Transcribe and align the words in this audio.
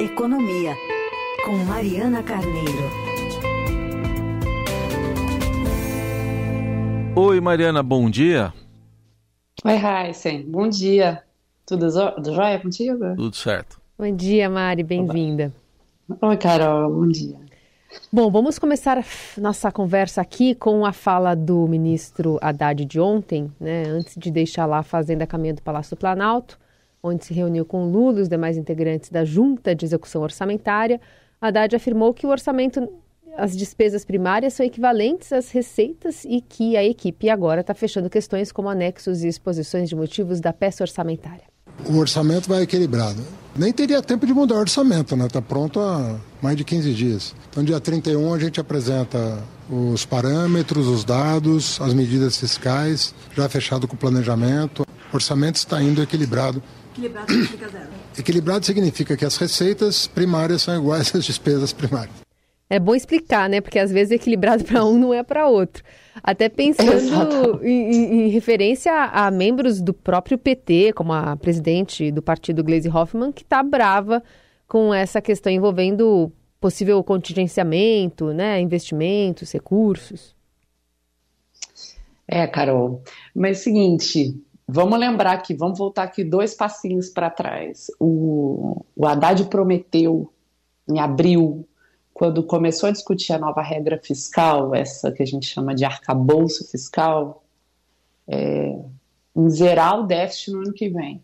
Economia, 0.00 0.74
com 1.44 1.52
Mariana 1.66 2.22
Carneiro. 2.22 2.90
Oi, 7.14 7.38
Mariana, 7.38 7.82
bom 7.82 8.08
dia. 8.08 8.50
Oi, 9.62 9.74
Heisen, 9.74 10.50
bom 10.50 10.70
dia. 10.70 11.22
Tudo 11.66 11.90
jóia 11.90 12.58
contigo? 12.58 13.14
Tudo 13.14 13.36
certo. 13.36 13.78
Bom 13.98 14.16
dia, 14.16 14.48
Mari, 14.48 14.82
bem-vinda. 14.82 15.52
Oi, 16.22 16.36
Carol, 16.38 16.90
bom 16.90 17.06
dia. 17.06 17.36
Bom, 18.10 18.30
vamos 18.30 18.58
começar 18.58 19.04
nossa 19.36 19.70
conversa 19.70 20.22
aqui 20.22 20.54
com 20.54 20.86
a 20.86 20.94
fala 20.94 21.36
do 21.36 21.68
ministro 21.68 22.38
Haddad 22.40 22.86
de 22.86 22.98
ontem, 22.98 23.52
né, 23.60 23.82
antes 23.82 24.14
de 24.16 24.30
deixar 24.30 24.64
lá 24.64 24.78
a 24.78 24.82
Fazenda 24.82 25.26
Caminho 25.26 25.56
do 25.56 25.62
Palácio 25.62 25.94
do 25.94 26.00
Planalto, 26.00 26.58
onde 27.02 27.24
se 27.24 27.34
reuniu 27.34 27.64
com 27.64 27.90
Lula 27.90 28.18
e 28.18 28.22
os 28.22 28.28
demais 28.28 28.56
integrantes 28.56 29.10
da 29.10 29.24
Junta 29.24 29.74
de 29.74 29.84
Execução 29.84 30.22
Orçamentária. 30.22 31.00
Haddad 31.40 31.74
afirmou 31.74 32.12
que 32.12 32.26
o 32.26 32.30
orçamento, 32.30 32.86
as 33.36 33.56
despesas 33.56 34.04
primárias 34.04 34.54
são 34.54 34.64
equivalentes 34.66 35.32
às 35.32 35.50
receitas 35.50 36.24
e 36.24 36.40
que 36.40 36.76
a 36.76 36.84
equipe 36.84 37.30
agora 37.30 37.62
está 37.62 37.74
fechando 37.74 38.10
questões 38.10 38.52
como 38.52 38.68
anexos 38.68 39.24
e 39.24 39.28
exposições 39.28 39.88
de 39.88 39.96
motivos 39.96 40.40
da 40.40 40.52
peça 40.52 40.84
orçamentária 40.84 41.50
o 41.86 41.96
orçamento 41.96 42.48
vai 42.48 42.62
equilibrado. 42.62 43.22
Nem 43.56 43.72
teria 43.72 44.00
tempo 44.00 44.26
de 44.26 44.32
mudar 44.32 44.56
o 44.56 44.58
orçamento, 44.60 45.16
né? 45.16 45.26
Está 45.26 45.42
pronto 45.42 45.80
há 45.80 46.16
mais 46.40 46.56
de 46.56 46.64
15 46.64 46.94
dias. 46.94 47.34
Então, 47.50 47.64
dia 47.64 47.80
31, 47.80 48.32
a 48.32 48.38
gente 48.38 48.60
apresenta 48.60 49.42
os 49.68 50.04
parâmetros, 50.04 50.86
os 50.86 51.04
dados, 51.04 51.80
as 51.80 51.92
medidas 51.92 52.36
fiscais, 52.36 53.14
já 53.36 53.48
fechado 53.48 53.88
com 53.88 53.94
o 53.94 53.98
planejamento. 53.98 54.86
O 55.12 55.16
orçamento 55.16 55.56
está 55.56 55.82
indo 55.82 56.02
equilibrado. 56.02 56.62
Equilibrado 57.00 57.32
significa 57.32 57.68
zero. 57.68 57.88
Equilibrado 58.18 58.66
significa 58.66 59.16
que 59.16 59.24
as 59.24 59.36
receitas 59.36 60.06
primárias 60.06 60.62
são 60.62 60.76
iguais 60.76 61.14
às 61.14 61.24
despesas 61.24 61.72
primárias. 61.72 62.14
É 62.68 62.78
bom 62.78 62.94
explicar, 62.94 63.48
né? 63.48 63.60
Porque 63.60 63.78
às 63.78 63.90
vezes 63.90 64.12
equilibrado 64.12 64.62
para 64.64 64.84
um 64.84 64.98
não 64.98 65.14
é 65.14 65.22
para 65.22 65.48
outro. 65.48 65.82
Até 66.22 66.48
pensando 66.48 67.64
em, 67.64 68.26
em, 68.26 68.28
referência 68.28 68.92
a, 68.92 69.26
a, 69.26 69.30
membros 69.30 69.80
do 69.80 69.94
próprio 69.94 70.36
PT, 70.36 70.92
como 70.92 71.12
a 71.12 71.36
presidente 71.36 72.12
do 72.12 72.20
partido 72.20 72.62
Gleisi 72.62 72.88
Hoffmann, 72.88 73.32
que 73.32 73.42
está 73.42 73.62
brava 73.62 74.22
com 74.68 74.92
essa 74.92 75.22
questão 75.22 75.50
envolvendo 75.50 76.30
possível 76.60 77.02
contingenciamento, 77.02 78.32
né? 78.34 78.60
Investimentos, 78.60 79.50
recursos. 79.52 80.36
É, 82.28 82.46
Carol. 82.46 83.02
Mas 83.34 83.56
é 83.56 83.60
o 83.60 83.64
seguinte, 83.64 84.40
vamos 84.72 84.98
lembrar 84.98 85.32
aqui, 85.32 85.54
vamos 85.54 85.78
voltar 85.78 86.04
aqui 86.04 86.24
dois 86.24 86.54
passinhos 86.54 87.08
para 87.08 87.30
trás. 87.30 87.90
O, 87.98 88.84
o 88.96 89.06
Haddad 89.06 89.44
prometeu 89.46 90.32
em 90.88 90.98
abril 90.98 91.66
quando 92.12 92.42
começou 92.42 92.88
a 92.88 92.92
discutir 92.92 93.32
a 93.32 93.38
nova 93.38 93.62
regra 93.62 93.98
fiscal, 94.02 94.74
essa 94.74 95.10
que 95.10 95.22
a 95.22 95.26
gente 95.26 95.46
chama 95.46 95.74
de 95.74 95.84
arcabouço 95.84 96.68
fiscal, 96.70 97.42
é, 98.28 98.78
em 99.34 99.50
zerar 99.50 100.00
o 100.00 100.06
déficit 100.06 100.52
no 100.52 100.58
ano 100.60 100.72
que 100.72 100.88
vem. 100.88 101.22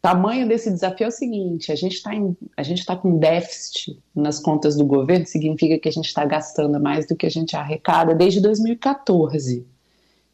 Tamanho 0.00 0.46
desse 0.46 0.70
desafio 0.70 1.04
é 1.04 1.08
o 1.08 1.12
seguinte: 1.12 1.72
a 1.72 1.74
gente 1.74 1.94
está 1.94 2.12
está 2.56 2.96
com 2.96 3.18
déficit 3.18 4.00
nas 4.14 4.38
contas 4.38 4.76
do 4.76 4.84
governo, 4.84 5.26
significa 5.26 5.78
que 5.78 5.88
a 5.88 5.92
gente 5.92 6.06
está 6.06 6.24
gastando 6.24 6.80
mais 6.80 7.06
do 7.06 7.16
que 7.16 7.26
a 7.26 7.30
gente 7.30 7.56
arrecada 7.56 8.14
desde 8.14 8.40
2014. 8.40 9.66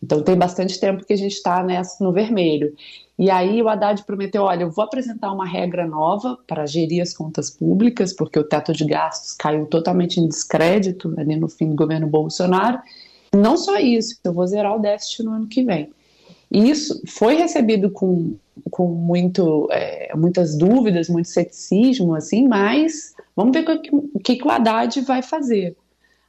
Então 0.02 0.20
tem 0.20 0.36
bastante 0.36 0.80
tempo 0.80 1.04
que 1.04 1.12
a 1.12 1.16
gente 1.16 1.34
está 1.34 1.64
no 2.00 2.12
vermelho. 2.12 2.74
E 3.18 3.30
aí 3.30 3.62
o 3.62 3.68
Haddad 3.68 4.02
prometeu: 4.04 4.42
olha, 4.42 4.62
eu 4.62 4.70
vou 4.70 4.84
apresentar 4.84 5.32
uma 5.32 5.46
regra 5.46 5.86
nova 5.86 6.36
para 6.46 6.66
gerir 6.66 7.00
as 7.00 7.14
contas 7.14 7.50
públicas, 7.50 8.12
porque 8.12 8.38
o 8.38 8.44
teto 8.44 8.72
de 8.72 8.84
gastos 8.84 9.34
caiu 9.34 9.66
totalmente 9.66 10.18
em 10.18 10.26
descrédito 10.26 11.14
ali 11.16 11.36
no 11.36 11.48
fim 11.48 11.68
do 11.70 11.76
governo 11.76 12.08
Bolsonaro. 12.08 12.80
Não 13.34 13.56
só 13.56 13.78
isso, 13.78 14.18
eu 14.24 14.32
vou 14.32 14.46
zerar 14.46 14.76
o 14.76 14.80
déficit 14.80 15.22
no 15.22 15.32
ano 15.32 15.46
que 15.46 15.62
vem. 15.62 15.90
E 16.50 16.68
isso 16.68 17.00
foi 17.06 17.34
recebido 17.34 17.90
com, 17.90 18.34
com 18.70 18.88
muito, 18.88 19.68
é, 19.70 20.14
muitas 20.14 20.54
dúvidas, 20.54 21.08
muito 21.08 21.28
ceticismo, 21.28 22.14
assim, 22.14 22.46
mas 22.46 23.14
vamos 23.34 23.52
ver 23.56 23.66
o 23.66 23.80
que, 23.80 23.90
o 23.94 24.18
que 24.18 24.42
o 24.44 24.50
Haddad 24.50 25.00
vai 25.00 25.22
fazer. 25.22 25.74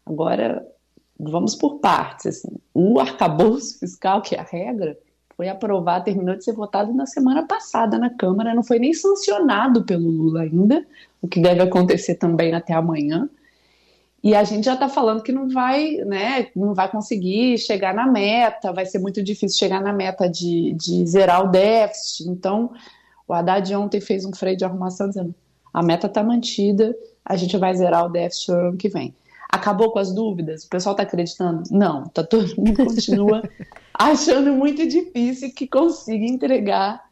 Agora, 0.05 0.66
vamos 1.19 1.56
por 1.56 1.79
partes. 1.79 2.25
Assim. 2.25 2.56
O 2.74 3.00
arcabouço 3.00 3.79
fiscal, 3.79 4.22
que 4.22 4.35
é 4.35 4.40
a 4.40 4.44
regra, 4.44 4.97
foi 5.35 5.50
aprovado, 5.50 6.06
terminou 6.06 6.35
de 6.35 6.44
ser 6.44 6.53
votado 6.53 6.94
na 6.94 7.06
semana 7.06 7.47
passada 7.47 7.97
na 7.97 8.09
Câmara, 8.09 8.53
não 8.53 8.63
foi 8.63 8.79
nem 8.79 8.94
sancionado 8.94 9.84
pelo 9.84 10.09
Lula 10.09 10.41
ainda, 10.41 10.85
o 11.22 11.28
que 11.28 11.41
deve 11.41 11.62
acontecer 11.62 12.16
também 12.16 12.53
até 12.53 12.73
amanhã. 12.73 13.29
E 14.23 14.34
a 14.35 14.44
gente 14.44 14.66
já 14.66 14.75
está 14.75 14.88
falando 14.88 15.22
que 15.22 15.34
não 15.34 15.50
vai, 15.50 15.96
né, 16.06 16.47
não 16.56 16.73
vai 16.73 16.90
conseguir 16.90 17.57
chegar 17.57 17.94
na 17.94 18.07
meta, 18.07 18.72
vai 18.72 18.85
ser 18.85 19.00
muito 19.00 19.22
difícil 19.22 19.57
chegar 19.57 19.81
na 19.81 19.91
meta 19.91 20.29
de, 20.29 20.73
de 20.73 21.06
zerar 21.06 21.44
o 21.44 21.52
déficit. 21.52 22.29
Então, 22.29 22.72
o 23.28 23.34
Haddad 23.34 23.75
ontem 23.75 24.00
fez 24.00 24.23
um 24.23 24.34
freio 24.34 24.56
de 24.56 24.63
arrumação 24.63 25.09
dizendo: 25.09 25.35
a 25.73 25.84
meta 25.84 26.07
está 26.07 26.23
mantida, 26.23 26.96
a 27.25 27.35
gente 27.35 27.57
vai 27.57 27.75
zerar 27.75 28.06
o 28.06 28.09
déficit 28.09 28.52
no 28.52 28.57
ano 28.59 28.78
que 28.78 28.88
vem. 28.88 29.13
Acabou 29.53 29.91
com 29.91 30.00
as 30.00 30.12
dúvidas? 30.12 30.64
O 30.64 30.69
pessoal 30.69 30.94
está 30.94 31.03
acreditando? 31.03 31.62
Não, 31.69 32.06
tá 32.06 32.24
todo 32.24 32.56
mundo 32.58 32.74
continua 32.84 33.47
achando 33.94 34.52
muito 34.52 34.88
difícil 34.88 35.53
que 35.53 35.68
consiga 35.68 36.25
entregar 36.25 37.03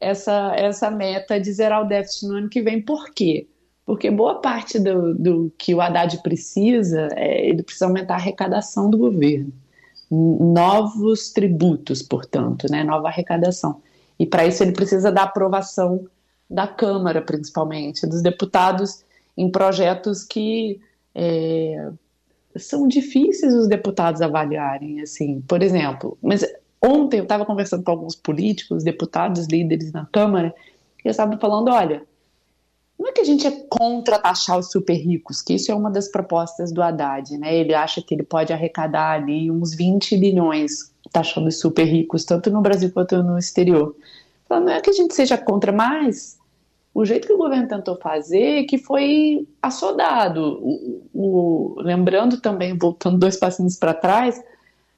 essa, 0.00 0.52
essa 0.56 0.90
meta 0.90 1.38
de 1.38 1.52
zerar 1.52 1.82
o 1.82 1.88
déficit 1.88 2.26
no 2.26 2.34
ano 2.34 2.48
que 2.48 2.60
vem. 2.60 2.82
Por 2.82 3.10
quê? 3.10 3.46
Porque 3.86 4.10
boa 4.10 4.40
parte 4.40 4.76
do, 4.80 5.14
do 5.14 5.52
que 5.56 5.72
o 5.72 5.80
Haddad 5.80 6.20
precisa, 6.20 7.10
é, 7.12 7.48
ele 7.48 7.62
precisa 7.62 7.86
aumentar 7.86 8.14
a 8.14 8.16
arrecadação 8.16 8.90
do 8.90 8.98
governo. 8.98 9.52
Novos 10.10 11.32
tributos, 11.32 12.02
portanto, 12.02 12.66
né, 12.68 12.82
nova 12.82 13.06
arrecadação. 13.06 13.80
E 14.18 14.26
para 14.26 14.44
isso 14.44 14.64
ele 14.64 14.72
precisa 14.72 15.12
da 15.12 15.22
aprovação 15.22 16.08
da 16.50 16.66
Câmara, 16.66 17.22
principalmente, 17.22 18.04
dos 18.04 18.20
deputados 18.20 19.04
em 19.36 19.48
projetos 19.48 20.24
que 20.24 20.80
é, 21.14 21.90
são 22.56 22.88
difíceis 22.88 23.54
os 23.54 23.68
deputados 23.68 24.20
avaliarem, 24.20 25.00
assim, 25.00 25.40
por 25.42 25.62
exemplo, 25.62 26.18
mas 26.22 26.44
ontem 26.82 27.18
eu 27.18 27.22
estava 27.22 27.44
conversando 27.44 27.82
com 27.82 27.90
alguns 27.90 28.14
políticos, 28.14 28.84
deputados, 28.84 29.46
líderes 29.46 29.92
na 29.92 30.06
Câmara, 30.06 30.54
e 30.98 31.08
eles 31.08 31.14
estavam 31.14 31.38
falando, 31.38 31.68
olha, 31.68 32.02
não 32.98 33.08
é 33.08 33.12
que 33.12 33.20
a 33.20 33.24
gente 33.24 33.46
é 33.46 33.50
contra 33.68 34.18
taxar 34.18 34.58
os 34.58 34.70
super 34.70 34.94
ricos, 34.94 35.42
que 35.42 35.54
isso 35.54 35.70
é 35.70 35.74
uma 35.74 35.90
das 35.90 36.08
propostas 36.08 36.72
do 36.72 36.82
Haddad, 36.82 37.36
né? 37.38 37.54
Ele 37.54 37.74
acha 37.74 38.00
que 38.00 38.14
ele 38.14 38.22
pode 38.22 38.52
arrecadar 38.52 39.12
ali 39.12 39.50
uns 39.50 39.74
20 39.74 40.16
bilhões 40.16 40.92
taxando 41.12 41.48
os 41.48 41.58
super 41.58 41.84
ricos, 41.84 42.24
tanto 42.24 42.50
no 42.50 42.60
Brasil 42.60 42.90
quanto 42.92 43.22
no 43.22 43.36
exterior. 43.36 43.94
Não 44.48 44.68
é 44.68 44.80
que 44.80 44.90
a 44.90 44.92
gente 44.92 45.14
seja 45.14 45.36
contra, 45.36 45.72
mas 45.72 46.38
o 46.94 47.04
jeito 47.04 47.26
que 47.26 47.32
o 47.32 47.36
governo 47.36 47.66
tentou 47.66 47.96
fazer 47.96 48.64
que 48.64 48.78
foi 48.78 49.48
assodado. 49.60 50.60
O, 50.62 51.02
o, 51.12 51.74
lembrando 51.78 52.40
também, 52.40 52.78
voltando 52.78 53.18
dois 53.18 53.36
passinhos 53.36 53.76
para 53.76 53.92
trás, 53.92 54.40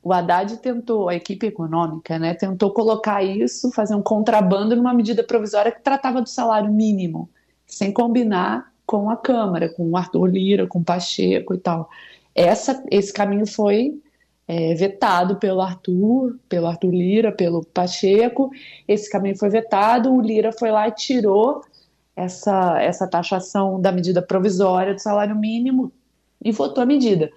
o 0.02 0.12
Haddad 0.12 0.58
tentou, 0.58 1.08
a 1.08 1.14
equipe 1.14 1.46
econômica, 1.46 2.18
né, 2.18 2.34
tentou 2.34 2.70
colocar 2.70 3.24
isso, 3.24 3.72
fazer 3.72 3.94
um 3.94 4.02
contrabando 4.02 4.76
numa 4.76 4.92
medida 4.92 5.24
provisória 5.24 5.72
que 5.72 5.80
tratava 5.80 6.20
do 6.20 6.28
salário 6.28 6.70
mínimo, 6.70 7.30
sem 7.66 7.90
combinar 7.90 8.70
com 8.84 9.10
a 9.10 9.16
Câmara, 9.16 9.68
com 9.68 9.90
o 9.90 9.96
Arthur 9.96 10.26
Lira, 10.26 10.66
com 10.66 10.80
o 10.80 10.84
Pacheco 10.84 11.54
e 11.54 11.58
tal. 11.58 11.88
Essa, 12.34 12.84
esse 12.90 13.12
caminho 13.12 13.46
foi 13.46 13.98
é, 14.46 14.74
vetado 14.74 15.36
pelo 15.36 15.60
Arthur, 15.60 16.38
pelo 16.48 16.66
Arthur 16.66 16.92
Lira, 16.92 17.32
pelo 17.32 17.64
Pacheco. 17.64 18.50
Esse 18.86 19.10
caminho 19.10 19.36
foi 19.36 19.48
vetado, 19.48 20.14
o 20.14 20.20
Lira 20.20 20.52
foi 20.52 20.70
lá 20.70 20.86
e 20.86 20.92
tirou 20.92 21.62
essa, 22.16 22.80
essa 22.80 23.06
taxação 23.06 23.78
da 23.78 23.92
medida 23.92 24.22
provisória 24.22 24.94
do 24.94 25.00
salário 25.00 25.36
mínimo 25.36 25.92
e 26.42 26.50
votou 26.50 26.82
a 26.82 26.86
medida. 26.86 27.30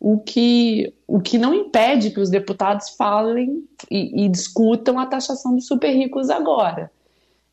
O 0.00 0.18
que, 0.18 0.92
o 1.06 1.20
que 1.20 1.38
não 1.38 1.54
impede 1.54 2.10
que 2.10 2.20
os 2.20 2.28
deputados 2.28 2.90
falem 2.90 3.64
e, 3.90 4.24
e 4.24 4.28
discutam 4.28 4.98
a 4.98 5.06
taxação 5.06 5.54
dos 5.54 5.66
super 5.66 5.90
ricos 5.90 6.28
agora. 6.28 6.90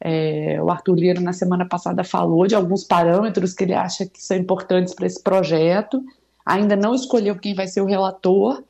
É, 0.04 0.62
o 0.62 0.70
Arthur 0.72 0.96
Lira, 0.96 1.22
na 1.22 1.32
semana 1.32 1.66
passada, 1.66 2.04
falou 2.04 2.48
de 2.48 2.56
alguns 2.56 2.84
parâmetros 2.84 3.54
que 3.54 3.64
ele 3.64 3.76
acha 3.76 4.06
que 4.06 4.22
são 4.22 4.36
importantes 4.36 4.96
para 4.96 5.06
esse 5.06 5.22
projeto, 5.22 6.04
ainda 6.44 6.76
não 6.76 6.96
escolheu 6.96 7.38
quem 7.38 7.54
vai 7.54 7.68
ser 7.68 7.82
o 7.82 7.86
relator. 7.86 8.64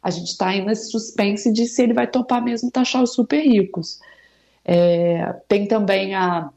A 0.00 0.10
gente 0.10 0.28
está 0.28 0.46
ainda 0.46 0.66
nesse 0.66 0.92
suspense 0.92 1.52
de 1.52 1.66
se 1.66 1.82
ele 1.82 1.92
vai 1.92 2.06
topar 2.06 2.40
mesmo 2.40 2.70
taxar 2.70 3.02
os 3.02 3.12
super 3.12 3.40
ricos. 3.40 3.98
É, 4.64 5.34
tem 5.48 5.66
também 5.66 6.14
a 6.14 6.50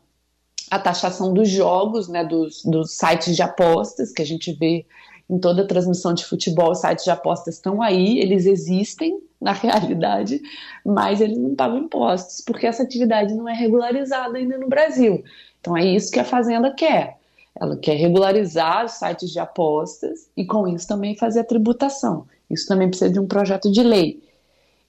a 0.70 0.80
taxação 0.80 1.34
dos 1.34 1.50
jogos, 1.50 2.08
né, 2.08 2.24
dos, 2.24 2.64
dos 2.64 2.92
sites 2.92 3.36
de 3.36 3.42
apostas, 3.42 4.12
que 4.12 4.22
a 4.22 4.26
gente 4.26 4.54
vê 4.54 4.86
em 5.30 5.38
toda 5.38 5.68
transmissão 5.68 6.14
de 6.14 6.26
futebol, 6.26 6.72
os 6.72 6.80
sites 6.80 7.04
de 7.04 7.12
apostas 7.12 7.56
estão 7.56 7.82
aí, 7.82 8.20
eles 8.20 8.46
existem 8.46 9.22
na 9.40 9.54
realidade, 9.54 10.42
mas 10.86 11.22
eles 11.22 11.38
não 11.38 11.56
pagam 11.56 11.78
impostos, 11.78 12.42
porque 12.46 12.68
essa 12.68 12.84
atividade 12.84 13.34
não 13.34 13.48
é 13.48 13.54
regularizada 13.54 14.38
ainda 14.38 14.58
no 14.58 14.68
Brasil. 14.68 15.24
Então 15.62 15.78
é 15.78 15.86
isso 15.86 16.12
que 16.12 16.20
a 16.20 16.26
Fazenda 16.26 16.74
quer. 16.74 17.18
Ela 17.60 17.76
quer 17.76 17.96
regularizar 17.96 18.86
os 18.86 18.94
sites 18.94 19.32
de 19.32 19.40
apostas 19.40 20.30
e, 20.36 20.46
com 20.46 20.68
isso, 20.68 20.88
também 20.88 21.16
fazer 21.16 21.42
a 21.42 21.44
tributação. 21.44 22.26
Isso 22.50 22.68
também 22.68 22.88
precisa 22.88 23.12
de 23.12 23.20
um 23.20 23.28
projeto 23.28 23.72
de 23.72 23.84
lei. 23.84 24.22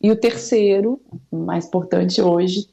E 0.00 0.10
o 0.10 0.16
terceiro, 0.16 1.00
mais 1.30 1.66
importante 1.66 2.22
hoje, 2.22 2.68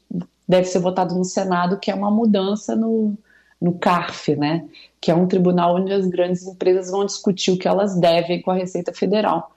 deve 0.48 0.66
ser 0.66 0.78
votado 0.78 1.14
no 1.14 1.24
Senado, 1.24 1.78
que 1.78 1.90
é 1.90 1.94
uma 1.94 2.10
mudança 2.10 2.74
no, 2.74 3.14
no 3.60 3.74
CARF, 3.74 4.34
né? 4.34 4.64
que 5.00 5.10
é 5.10 5.14
um 5.14 5.26
tribunal 5.26 5.76
onde 5.76 5.92
as 5.92 6.06
grandes 6.06 6.46
empresas 6.46 6.90
vão 6.90 7.04
discutir 7.04 7.52
o 7.52 7.58
que 7.58 7.68
elas 7.68 7.94
devem 7.96 8.40
com 8.40 8.50
a 8.50 8.54
Receita 8.54 8.92
Federal. 8.92 9.52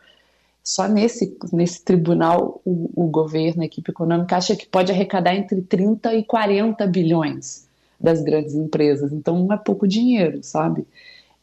Só 0.64 0.88
nesse, 0.88 1.36
nesse 1.52 1.84
tribunal, 1.84 2.62
o, 2.64 2.90
o 2.96 3.08
governo, 3.08 3.64
a 3.64 3.66
equipe 3.66 3.90
econômica, 3.90 4.38
acha 4.38 4.56
que 4.56 4.68
pode 4.68 4.92
arrecadar 4.92 5.34
entre 5.34 5.62
30 5.62 6.14
e 6.14 6.24
40 6.24 6.86
bilhões 6.86 7.68
das 8.00 8.22
grandes 8.22 8.54
empresas. 8.54 9.12
Então, 9.12 9.40
não 9.40 9.54
é 9.54 9.58
pouco 9.58 9.88
dinheiro, 9.88 10.44
sabe? 10.44 10.86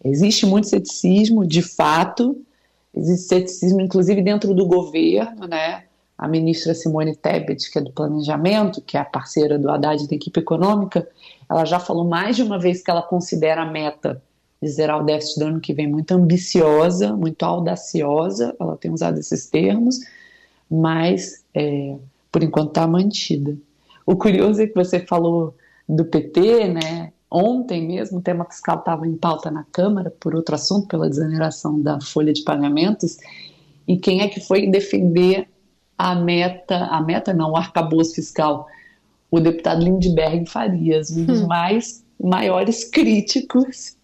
Existe 0.05 0.47
muito 0.47 0.69
ceticismo, 0.69 1.45
de 1.45 1.63
fato, 1.63 2.41
existe 2.95 3.27
ceticismo, 3.29 3.81
inclusive, 3.81 4.23
dentro 4.23 4.55
do 4.55 4.67
governo, 4.67 5.49
né? 5.49 5.85
A 6.19 6.27
ministra 6.27 6.75
Simone 6.75 7.15
Tebet, 7.15 7.71
que 7.71 7.79
é 7.79 7.81
do 7.81 7.93
Planejamento, 7.93 8.83
que 8.83 8.97
é 8.97 9.01
a 9.01 9.05
parceira 9.05 9.57
do 9.57 9.71
Haddad 9.71 10.09
da 10.09 10.17
equipe 10.17 10.41
econômica, 10.41 11.09
ela 11.49 11.65
já 11.65 11.79
falou 11.79 12.05
mais 12.05 12.35
de 12.35 12.43
uma 12.43 12.59
vez 12.59 12.83
que 12.83 12.91
ela 12.91 13.03
considera 13.03 13.63
a 13.63 13.67
meta 13.67 14.21
de 14.61 14.69
zerar 14.69 15.01
o 15.01 15.05
déficit 15.05 15.39
do 15.39 15.47
ano 15.47 15.61
que 15.61 15.73
vem 15.73 15.87
muito 15.87 16.13
ambiciosa, 16.13 17.15
muito 17.15 17.45
audaciosa, 17.45 18.55
ela 18.59 18.77
tem 18.77 18.91
usado 18.91 19.19
esses 19.19 19.47
termos, 19.47 20.01
mas 20.69 21.45
é, 21.55 21.95
por 22.33 22.43
enquanto 22.43 22.71
está 22.71 22.87
mantida. 22.87 23.57
O 24.05 24.17
curioso 24.17 24.61
é 24.61 24.67
que 24.67 24.75
você 24.75 25.01
falou 25.01 25.55
do 25.89 26.05
PT, 26.05 26.69
né? 26.69 27.13
Ontem 27.31 27.87
mesmo 27.87 28.19
o 28.19 28.23
tema 28.23 28.45
fiscal 28.47 28.79
estava 28.79 29.07
em 29.07 29.15
pauta 29.15 29.51
na 29.51 29.65
Câmara 29.71 30.13
por 30.19 30.35
outro 30.35 30.55
assunto, 30.55 30.89
pela 30.89 31.09
desoneração 31.09 31.81
da 31.81 32.01
folha 32.01 32.33
de 32.33 32.43
pagamentos. 32.43 33.19
E 33.87 33.97
quem 33.97 34.23
é 34.23 34.29
que 34.29 34.41
foi 34.41 34.67
defender 34.67 35.47
a 35.99 36.15
meta, 36.15 36.77
a 36.87 37.03
meta 37.03 37.35
não, 37.35 37.51
o 37.51 37.57
arcabouço 37.57 38.15
fiscal? 38.15 38.67
O 39.31 39.41
deputado 39.41 39.85
Lindbergh 39.85 40.47
Farias, 40.47 41.11
um 41.11 41.27
dos 41.27 41.43
hum. 41.43 41.49
mais 41.49 42.05
maiores 42.19 42.85
críticos 42.85 43.97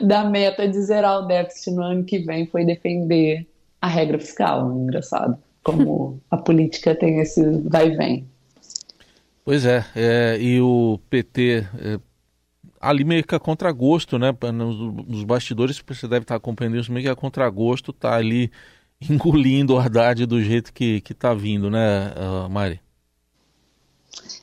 da 0.00 0.24
meta 0.24 0.66
de 0.66 0.80
zerar 0.82 1.20
o 1.20 1.26
déficit 1.26 1.70
no 1.72 1.82
ano 1.82 2.04
que 2.04 2.18
vem, 2.18 2.46
foi 2.46 2.64
defender 2.64 3.46
a 3.80 3.86
regra 3.86 4.18
fiscal. 4.18 4.72
Engraçado 4.72 5.38
como 5.62 6.20
a 6.30 6.36
política 6.36 6.94
tem 6.94 7.20
esse 7.20 7.42
vai 7.60 7.88
e 7.88 7.96
vem. 7.96 8.28
Pois 9.44 9.66
é, 9.66 9.84
é 9.94 10.38
e 10.40 10.60
o 10.60 10.98
PT 11.10 11.66
é, 11.78 12.00
ali 12.80 13.04
meio 13.04 13.24
que 13.24 13.34
a 13.34 13.40
contragosto, 13.40 14.18
né? 14.18 14.34
Nos, 14.52 15.06
nos, 15.06 15.24
bastidores 15.24 15.82
você 15.86 16.08
deve 16.08 16.22
estar 16.22 16.36
acompanhando 16.36 16.78
isso, 16.78 16.92
meio 16.92 17.04
que 17.04 17.10
a 17.10 17.16
contragosto 17.16 17.90
está 17.90 18.16
ali 18.16 18.50
engolindo 19.10 19.74
o 19.74 19.78
Haddad 19.78 20.26
do 20.26 20.42
jeito 20.42 20.72
que 20.72 21.02
está 21.08 21.34
vindo, 21.34 21.70
né, 21.70 22.12
uh, 22.16 22.48
Mari? 22.48 22.80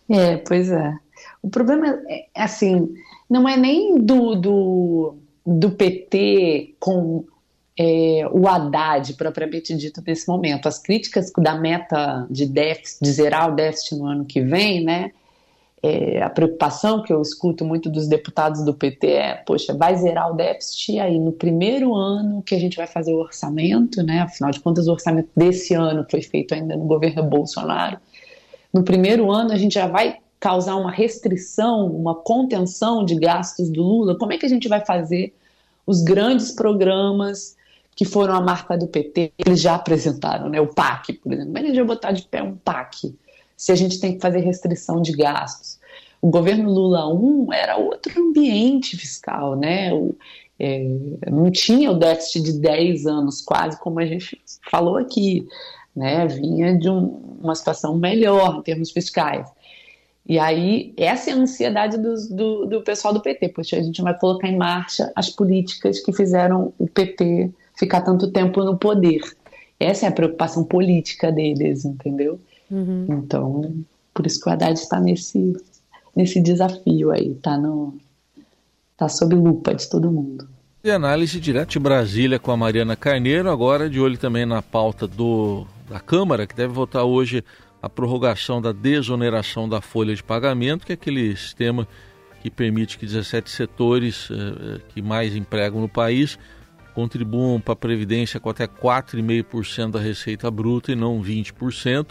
É, 0.09 0.37
pois 0.37 0.69
é. 0.69 0.93
O 1.41 1.49
problema 1.49 1.87
é, 2.07 2.25
é 2.35 2.43
assim, 2.43 2.93
não 3.29 3.47
é 3.47 3.55
nem 3.57 3.97
do, 3.97 4.35
do, 4.35 5.15
do 5.45 5.71
PT 5.71 6.75
com 6.79 7.25
é, 7.79 8.27
o 8.31 8.47
Haddad, 8.47 9.13
propriamente 9.13 9.75
dito, 9.75 10.03
nesse 10.05 10.27
momento. 10.27 10.67
As 10.67 10.77
críticas 10.77 11.31
da 11.37 11.55
meta 11.55 12.27
de 12.29 12.45
déficit, 12.45 12.99
de 13.01 13.11
zerar 13.11 13.49
o 13.51 13.55
déficit 13.55 13.95
no 13.95 14.05
ano 14.05 14.25
que 14.25 14.41
vem, 14.41 14.83
né? 14.83 15.11
É, 15.83 16.21
a 16.21 16.29
preocupação 16.29 17.01
que 17.01 17.11
eu 17.11 17.21
escuto 17.21 17.65
muito 17.65 17.89
dos 17.89 18.07
deputados 18.07 18.63
do 18.63 18.71
PT 18.71 19.07
é, 19.07 19.33
poxa, 19.35 19.73
vai 19.73 19.95
zerar 19.95 20.31
o 20.31 20.35
déficit 20.35 20.99
aí 20.99 21.17
no 21.17 21.31
primeiro 21.31 21.95
ano 21.95 22.43
que 22.43 22.53
a 22.53 22.59
gente 22.59 22.77
vai 22.77 22.85
fazer 22.85 23.11
o 23.13 23.17
orçamento, 23.17 24.03
né? 24.03 24.19
Afinal 24.19 24.51
de 24.51 24.59
contas, 24.59 24.87
o 24.87 24.91
orçamento 24.91 25.29
desse 25.35 25.73
ano 25.73 26.05
foi 26.09 26.21
feito 26.21 26.53
ainda 26.53 26.77
no 26.77 26.85
governo 26.85 27.23
Bolsonaro. 27.23 27.97
No 28.71 28.83
primeiro 28.83 29.31
ano 29.31 29.51
a 29.53 29.57
gente 29.57 29.73
já 29.73 29.87
vai 29.87 30.17
causar 30.39 30.75
uma 30.75 30.91
restrição, 30.91 31.87
uma 31.87 32.15
contenção 32.15 33.03
de 33.03 33.15
gastos 33.15 33.69
do 33.69 33.81
Lula. 33.81 34.15
Como 34.17 34.33
é 34.33 34.37
que 34.37 34.45
a 34.45 34.49
gente 34.49 34.67
vai 34.67 34.85
fazer 34.85 35.33
os 35.85 36.03
grandes 36.03 36.51
programas 36.51 37.55
que 37.95 38.05
foram 38.05 38.33
a 38.33 38.41
marca 38.41 38.77
do 38.77 38.87
PT, 38.87 39.33
eles 39.37 39.61
já 39.61 39.75
apresentaram, 39.75 40.49
né? 40.49 40.61
O 40.61 40.67
PAC, 40.67 41.13
por 41.13 41.33
exemplo. 41.33 41.51
Mas 41.53 41.63
ele 41.63 41.75
já 41.75 41.83
botar 41.83 42.11
de 42.11 42.23
pé 42.23 42.41
um 42.41 42.55
PAC, 42.55 43.13
se 43.61 43.71
a 43.71 43.75
gente 43.75 43.99
tem 43.99 44.15
que 44.15 44.19
fazer 44.19 44.39
restrição 44.39 44.99
de 44.99 45.11
gastos. 45.11 45.79
O 46.19 46.31
governo 46.31 46.67
Lula 46.67 47.07
1 47.13 47.53
era 47.53 47.77
outro 47.77 48.19
ambiente 48.19 48.97
fiscal, 48.97 49.55
né? 49.55 49.93
O, 49.93 50.15
é, 50.59 50.83
não 51.29 51.51
tinha 51.51 51.91
o 51.91 51.99
déficit 51.99 52.41
de 52.41 52.53
10 52.53 53.05
anos, 53.05 53.39
quase 53.39 53.79
como 53.79 53.99
a 53.99 54.05
gente 54.07 54.41
falou 54.71 54.97
aqui, 54.97 55.47
né? 55.95 56.25
Vinha 56.25 56.75
de 56.75 56.89
um, 56.89 57.37
uma 57.39 57.53
situação 57.53 57.95
melhor 57.95 58.57
em 58.57 58.63
termos 58.63 58.89
fiscais. 58.89 59.47
E 60.27 60.39
aí, 60.39 60.91
essa 60.97 61.29
é 61.29 61.33
a 61.33 61.37
ansiedade 61.37 61.99
do, 61.99 62.15
do, 62.35 62.65
do 62.65 62.81
pessoal 62.81 63.13
do 63.13 63.21
PT, 63.21 63.49
porque 63.49 63.75
a 63.75 63.83
gente 63.83 64.01
vai 64.01 64.17
colocar 64.17 64.47
em 64.47 64.57
marcha 64.57 65.11
as 65.15 65.29
políticas 65.29 65.99
que 65.99 66.11
fizeram 66.11 66.73
o 66.79 66.87
PT 66.87 67.51
ficar 67.77 68.01
tanto 68.01 68.31
tempo 68.31 68.63
no 68.63 68.75
poder. 68.75 69.21
Essa 69.79 70.07
é 70.07 70.09
a 70.09 70.11
preocupação 70.11 70.63
política 70.63 71.31
deles, 71.31 71.85
entendeu? 71.85 72.39
Uhum. 72.71 73.05
Então, 73.09 73.75
por 74.13 74.25
isso 74.25 74.39
que 74.41 74.49
o 74.49 74.53
Haddad 74.53 74.79
está 74.79 74.99
nesse, 74.99 75.53
nesse 76.15 76.39
desafio 76.39 77.11
aí, 77.11 77.31
está 77.31 77.57
no, 77.57 77.97
tá 78.95 79.09
sob 79.09 79.35
lupa 79.35 79.75
de 79.75 79.89
todo 79.89 80.11
mundo. 80.11 80.47
E 80.83 80.89
análise 80.89 81.39
direto 81.39 81.71
de 81.71 81.79
Brasília 81.79 82.39
com 82.39 82.51
a 82.51 82.57
Mariana 82.57 82.95
Carneiro, 82.95 83.51
agora 83.51 83.89
de 83.89 83.99
olho 83.99 84.17
também 84.17 84.45
na 84.45 84.61
pauta 84.61 85.07
do, 85.07 85.67
da 85.87 85.99
Câmara, 85.99 86.47
que 86.47 86.55
deve 86.55 86.73
votar 86.73 87.03
hoje 87.03 87.43
a 87.81 87.89
prorrogação 87.89 88.61
da 88.61 88.71
desoneração 88.71 89.67
da 89.67 89.81
folha 89.81 90.15
de 90.15 90.23
pagamento, 90.23 90.85
que 90.85 90.91
é 90.91 90.95
aquele 90.95 91.35
sistema 91.35 91.87
que 92.41 92.49
permite 92.49 92.97
que 92.97 93.05
17 93.05 93.49
setores 93.49 94.27
eh, 94.31 94.81
que 94.89 95.01
mais 95.01 95.35
empregam 95.35 95.81
no 95.81 95.89
país 95.89 96.39
contribuam 96.93 97.59
para 97.59 97.73
a 97.73 97.75
Previdência 97.75 98.39
com 98.39 98.49
até 98.49 98.67
4,5% 98.67 99.91
da 99.91 99.99
receita 99.99 100.49
bruta 100.49 100.91
e 100.91 100.95
não 100.95 101.21
20%. 101.21 102.07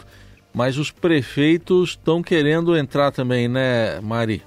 Mas 0.53 0.77
os 0.77 0.91
prefeitos 0.91 1.91
estão 1.91 2.21
querendo 2.21 2.75
entrar 2.75 3.11
também, 3.11 3.47
né, 3.47 3.99
Mari? 4.01 4.43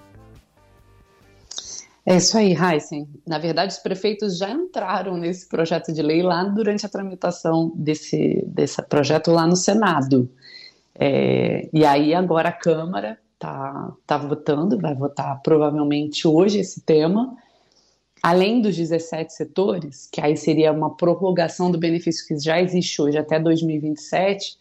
É 2.06 2.16
isso 2.16 2.36
aí, 2.36 2.54
Heisen. 2.54 3.08
Na 3.26 3.38
verdade, 3.38 3.72
os 3.72 3.78
prefeitos 3.78 4.36
já 4.36 4.50
entraram 4.50 5.16
nesse 5.16 5.48
projeto 5.48 5.92
de 5.92 6.02
lei 6.02 6.22
lá 6.22 6.44
durante 6.44 6.84
a 6.84 6.88
tramitação 6.88 7.72
desse, 7.74 8.44
desse 8.46 8.82
projeto 8.82 9.30
lá 9.30 9.46
no 9.46 9.56
Senado. 9.56 10.28
É, 10.94 11.68
e 11.72 11.84
aí 11.84 12.14
agora 12.14 12.50
a 12.50 12.52
Câmara 12.52 13.18
está 13.32 13.92
tá 14.06 14.18
votando, 14.18 14.78
vai 14.78 14.94
votar 14.94 15.40
provavelmente 15.42 16.28
hoje 16.28 16.58
esse 16.58 16.82
tema, 16.82 17.34
além 18.22 18.60
dos 18.60 18.76
17 18.76 19.32
setores, 19.32 20.08
que 20.12 20.20
aí 20.20 20.36
seria 20.36 20.72
uma 20.72 20.94
prorrogação 20.94 21.70
do 21.70 21.78
benefício 21.78 22.26
que 22.26 22.38
já 22.38 22.60
existe 22.60 23.00
hoje 23.00 23.16
até 23.16 23.40
2027, 23.40 24.58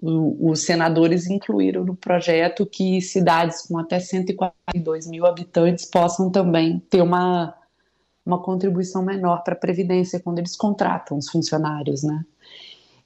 os 0.00 0.62
senadores 0.62 1.28
incluíram 1.28 1.84
no 1.84 1.96
projeto 1.96 2.64
que 2.64 3.00
cidades 3.00 3.62
com 3.62 3.78
até 3.78 3.98
142 3.98 5.08
mil 5.08 5.26
habitantes 5.26 5.84
possam 5.84 6.30
também 6.30 6.78
ter 6.88 7.02
uma, 7.02 7.52
uma 8.24 8.40
contribuição 8.40 9.02
menor 9.02 9.42
para 9.42 9.54
a 9.54 9.58
Previdência 9.58 10.20
quando 10.20 10.38
eles 10.38 10.56
contratam 10.56 11.18
os 11.18 11.28
funcionários, 11.28 12.04
né? 12.04 12.24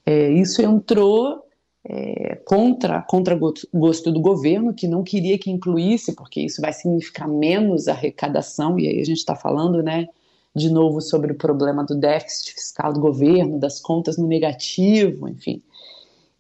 É, 0.05 0.31
isso 0.31 0.61
entrou 0.61 1.47
é, 1.85 2.37
contra, 2.45 3.01
contra 3.03 3.39
gosto 3.73 4.13
do 4.13 4.21
governo, 4.21 4.75
que 4.75 4.87
não 4.87 5.03
queria 5.03 5.39
que 5.39 5.51
incluísse, 5.51 6.15
porque 6.15 6.41
isso 6.41 6.61
vai 6.61 6.73
significar 6.73 7.29
menos 7.29 7.89
arrecadação, 7.89 8.79
e 8.79 8.89
aí 8.89 9.01
a 9.01 9.05
gente 9.05 9.19
está 9.19 9.35
falando, 9.35 9.83
né, 9.83 10.09
de 10.55 10.71
novo 10.71 11.01
sobre 11.01 11.33
o 11.33 11.37
problema 11.37 11.85
do 11.85 11.95
déficit 11.95 12.53
fiscal 12.53 12.93
do 12.93 13.01
governo, 13.01 13.59
das 13.59 13.81
contas 13.81 14.19
no 14.19 14.27
negativo, 14.27 15.29
enfim. 15.29 15.63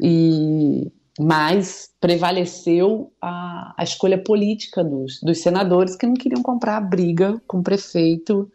E, 0.00 0.90
mas 1.18 1.90
prevaleceu 2.00 3.12
a, 3.20 3.74
a 3.76 3.84
escolha 3.84 4.22
política 4.22 4.82
dos, 4.82 5.20
dos 5.20 5.38
senadores 5.38 5.96
que 5.96 6.06
não 6.06 6.14
queriam 6.14 6.42
comprar 6.42 6.80
briga 6.80 7.40
com 7.46 7.58
o 7.58 7.62
prefeito 7.62 8.50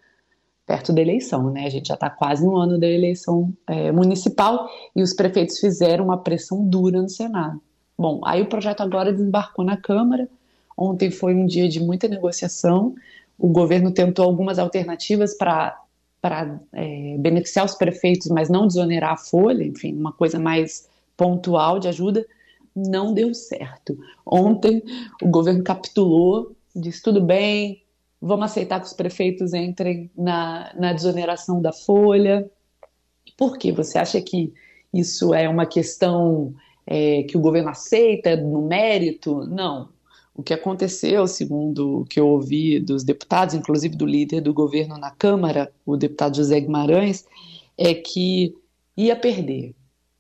perto 0.66 0.92
da 0.92 1.02
eleição, 1.02 1.50
né? 1.50 1.66
A 1.66 1.70
gente 1.70 1.88
já 1.88 1.94
está 1.94 2.10
quase 2.10 2.46
no 2.46 2.58
ano 2.58 2.78
da 2.78 2.88
eleição 2.88 3.54
é, 3.66 3.90
municipal 3.90 4.70
e 4.94 5.02
os 5.02 5.14
prefeitos 5.14 5.60
fizeram 5.60 6.04
uma 6.04 6.18
pressão 6.18 6.68
dura 6.68 7.02
no 7.02 7.10
Senado. 7.10 7.62
Bom, 7.98 8.20
aí 8.26 8.42
o 8.42 8.50
projeto 8.50 8.82
agora 8.82 9.14
desembarcou 9.14 9.64
na 9.64 9.78
Câmara. 9.78 10.28
Ontem 10.78 11.10
foi 11.10 11.34
um 11.34 11.46
dia 11.46 11.70
de 11.70 11.80
muita 11.80 12.08
negociação. 12.10 12.94
O 13.40 13.48
governo 13.48 13.92
tentou 13.92 14.26
algumas 14.26 14.60
alternativas 14.60 15.36
para 15.38 15.80
é, 16.74 17.16
beneficiar 17.18 17.66
os 17.66 17.74
prefeitos, 17.74 18.28
mas 18.28 18.50
não 18.50 18.68
desonerar 18.68 19.14
a 19.14 19.18
folha, 19.18 19.64
enfim, 19.64 19.96
uma 19.96 20.12
coisa 20.12 20.38
mais 20.38 20.88
pontual 21.18 21.80
de 21.80 21.88
ajuda, 21.88 22.26
não 22.76 23.14
deu 23.14 23.34
certo. 23.34 23.98
Ontem 24.24 24.84
o 25.22 25.28
governo 25.28 25.64
capitulou, 25.64 26.56
disse 26.76 27.02
tudo 27.02 27.20
bem, 27.20 27.84
vamos 28.22 28.46
aceitar 28.46 28.80
que 28.80 28.86
os 28.86 28.94
prefeitos 28.94 29.54
entrem 29.54 30.12
na, 30.16 30.72
na 30.78 30.94
desoneração 30.94 31.60
da 31.60 31.74
folha. 31.74 32.50
Por 33.36 33.58
quê? 33.58 33.72
Você 33.72 33.98
acha 33.98 34.22
que 34.22 34.54
isso 34.94 35.34
é 35.34 35.50
uma 35.50 35.66
questão 35.66 36.54
é, 36.86 37.24
que 37.24 37.36
o 37.36 37.42
governo 37.42 37.70
aceita 37.70 38.36
no 38.38 38.62
mérito? 38.62 39.46
Não. 39.48 39.90
O 40.36 40.44
que 40.44 40.54
aconteceu, 40.54 41.26
segundo 41.26 42.02
o 42.02 42.06
que 42.06 42.20
eu 42.20 42.28
ouvi 42.28 42.80
dos 42.80 43.04
deputados, 43.04 43.56
inclusive 43.56 43.96
do 43.96 44.06
líder 44.06 44.40
do 44.40 44.54
governo 44.54 44.96
na 44.96 45.10
Câmara, 45.10 45.72
o 45.84 45.98
deputado 45.98 46.38
José 46.38 46.60
Guimarães, 46.60 47.26
é 47.76 47.96
que 47.96 48.56
ia 48.96 49.16
perder. 49.16 49.74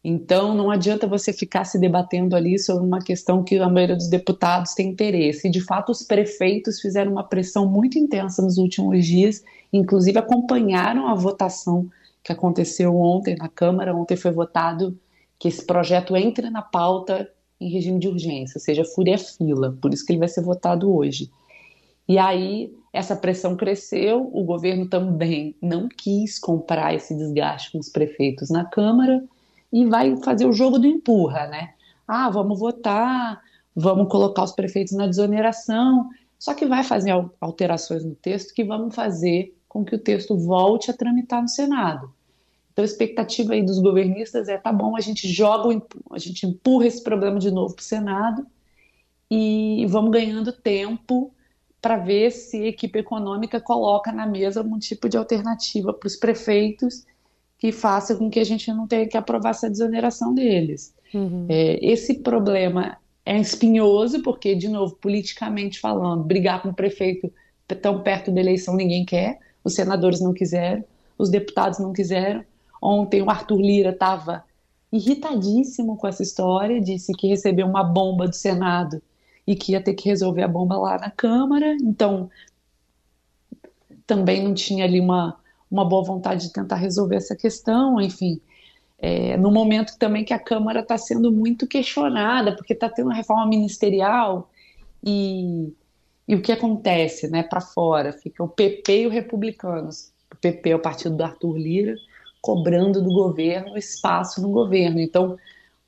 Então, 0.09 0.55
não 0.55 0.71
adianta 0.71 1.05
você 1.05 1.33
ficar 1.33 1.65
se 1.65 1.77
debatendo 1.77 2.33
ali 2.33 2.57
sobre 2.57 2.81
uma 2.81 3.01
questão 3.01 3.43
que 3.43 3.59
a 3.59 3.67
maioria 3.67 3.97
dos 3.97 4.07
deputados 4.07 4.73
tem 4.73 4.87
interesse. 4.87 5.49
E, 5.49 5.51
de 5.51 5.59
fato, 5.59 5.91
os 5.91 6.01
prefeitos 6.01 6.79
fizeram 6.79 7.11
uma 7.11 7.25
pressão 7.25 7.69
muito 7.69 7.99
intensa 7.99 8.41
nos 8.41 8.57
últimos 8.57 9.05
dias, 9.05 9.43
inclusive 9.73 10.17
acompanharam 10.17 11.09
a 11.09 11.13
votação 11.13 11.89
que 12.23 12.31
aconteceu 12.31 12.95
ontem 12.95 13.35
na 13.35 13.49
Câmara. 13.49 13.93
Ontem 13.93 14.15
foi 14.15 14.31
votado 14.31 14.97
que 15.37 15.49
esse 15.49 15.65
projeto 15.65 16.15
entre 16.15 16.49
na 16.49 16.61
pauta 16.61 17.29
em 17.59 17.69
regime 17.69 17.99
de 17.99 18.07
urgência, 18.07 18.59
ou 18.59 18.61
seja, 18.61 18.85
fúria 18.85 19.17
fila, 19.17 19.77
por 19.81 19.93
isso 19.93 20.05
que 20.05 20.13
ele 20.13 20.19
vai 20.19 20.29
ser 20.29 20.41
votado 20.41 20.89
hoje. 20.89 21.29
E 22.07 22.17
aí 22.17 22.73
essa 22.93 23.13
pressão 23.13 23.57
cresceu, 23.57 24.29
o 24.33 24.45
governo 24.45 24.87
também 24.87 25.53
não 25.61 25.89
quis 25.89 26.39
comprar 26.39 26.93
esse 26.95 27.13
desgaste 27.13 27.73
com 27.73 27.79
os 27.79 27.89
prefeitos 27.89 28.49
na 28.49 28.63
Câmara 28.63 29.21
e 29.71 29.85
vai 29.85 30.15
fazer 30.17 30.45
o 30.45 30.53
jogo 30.53 30.79
do 30.79 30.87
empurra, 30.87 31.47
né? 31.47 31.73
Ah, 32.07 32.29
vamos 32.29 32.59
votar, 32.59 33.41
vamos 33.75 34.09
colocar 34.09 34.43
os 34.43 34.51
prefeitos 34.51 34.93
na 34.93 35.07
desoneração, 35.07 36.09
só 36.39 36.53
que 36.53 36.65
vai 36.65 36.83
fazer 36.83 37.11
alterações 37.41 38.03
no 38.03 38.15
texto 38.15 38.53
que 38.53 38.63
vão 38.63 38.89
fazer 38.89 39.55
com 39.67 39.83
que 39.83 39.95
o 39.95 39.99
texto 39.99 40.37
volte 40.37 40.89
a 40.89 40.93
tramitar 40.93 41.41
no 41.41 41.49
Senado. 41.49 42.11
Então 42.71 42.83
a 42.83 42.85
expectativa 42.85 43.53
aí 43.53 43.63
dos 43.63 43.79
governistas 43.79 44.47
é, 44.47 44.57
tá 44.57 44.71
bom, 44.71 44.95
a 44.95 45.01
gente 45.01 45.27
joga, 45.27 45.81
a 46.11 46.19
gente 46.19 46.45
empurra 46.45 46.87
esse 46.87 47.03
problema 47.03 47.39
de 47.39 47.51
novo 47.51 47.75
para 47.75 47.81
o 47.81 47.85
Senado 47.85 48.45
e 49.29 49.85
vamos 49.89 50.11
ganhando 50.11 50.51
tempo 50.51 51.33
para 51.81 51.97
ver 51.97 52.31
se 52.31 52.63
a 52.63 52.67
equipe 52.67 52.99
econômica 52.99 53.59
coloca 53.59 54.11
na 54.11 54.25
mesa 54.25 54.59
algum 54.59 54.79
tipo 54.79 55.09
de 55.09 55.17
alternativa 55.17 55.93
para 55.93 56.07
os 56.07 56.15
prefeitos 56.15 57.05
que 57.57 57.71
faça 57.71 58.15
com 58.15 58.29
que 58.29 58.39
a 58.39 58.43
gente 58.43 58.71
não 58.71 58.87
tenha 58.87 59.07
que 59.07 59.17
aprovar 59.17 59.51
essa 59.51 59.69
desoneração 59.69 60.33
deles. 60.33 60.93
Uhum. 61.13 61.45
É, 61.49 61.79
esse 61.83 62.15
problema 62.15 62.97
é 63.25 63.37
espinhoso, 63.39 64.21
porque, 64.21 64.55
de 64.55 64.67
novo, 64.67 64.95
politicamente 64.95 65.79
falando, 65.79 66.23
brigar 66.23 66.61
com 66.61 66.69
o 66.69 66.73
prefeito 66.73 67.31
tão 67.81 68.01
perto 68.01 68.31
da 68.31 68.39
eleição 68.39 68.75
ninguém 68.75 69.03
quer, 69.03 69.39
os 69.63 69.73
senadores 69.73 70.21
não 70.21 70.33
quiseram, 70.33 70.83
os 71.17 71.29
deputados 71.29 71.79
não 71.79 71.91
quiseram, 71.91 72.45
Ontem 72.81 73.21
o 73.21 73.29
Arthur 73.29 73.59
Lira 73.59 73.89
estava 73.89 74.43
irritadíssimo 74.91 75.97
com 75.97 76.07
essa 76.07 76.23
história, 76.23 76.81
disse 76.81 77.11
que 77.13 77.27
recebeu 77.27 77.67
uma 77.67 77.83
bomba 77.83 78.27
do 78.27 78.35
Senado 78.35 79.01
e 79.45 79.55
que 79.55 79.73
ia 79.73 79.81
ter 79.81 79.93
que 79.93 80.07
resolver 80.09 80.43
a 80.43 80.47
bomba 80.47 80.77
lá 80.77 80.97
na 80.97 81.11
Câmara, 81.11 81.75
então 81.81 82.29
também 84.05 84.43
não 84.43 84.53
tinha 84.53 84.85
ali 84.85 84.99
uma, 84.99 85.37
uma 85.69 85.85
boa 85.85 86.03
vontade 86.03 86.47
de 86.47 86.53
tentar 86.53 86.75
resolver 86.75 87.17
essa 87.17 87.35
questão, 87.35 87.99
enfim. 88.01 88.39
É, 88.99 89.37
no 89.37 89.51
momento 89.51 89.97
também 89.97 90.23
que 90.23 90.33
a 90.33 90.39
Câmara 90.39 90.79
está 90.79 90.97
sendo 90.97 91.31
muito 91.31 91.67
questionada, 91.67 92.55
porque 92.55 92.73
está 92.73 92.89
tendo 92.89 93.07
uma 93.07 93.15
reforma 93.15 93.45
ministerial 93.45 94.49
e, 95.03 95.71
e 96.27 96.35
o 96.35 96.41
que 96.41 96.51
acontece 96.51 97.27
né, 97.27 97.43
para 97.43 97.61
fora? 97.61 98.11
Fica 98.11 98.43
o 98.43 98.47
PP 98.47 99.01
e 99.01 99.07
os 99.07 99.13
republicanos. 99.13 100.11
O 100.31 100.35
PP 100.35 100.71
é 100.71 100.75
o 100.75 100.79
partido 100.79 101.15
do 101.15 101.23
Arthur 101.23 101.57
Lira, 101.57 101.95
cobrando 102.41 103.01
do 103.01 103.13
governo 103.13 103.77
espaço 103.77 104.41
no 104.41 104.49
governo. 104.49 104.99
Então, 104.99 105.37